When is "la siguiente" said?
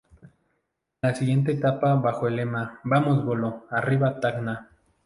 1.09-1.51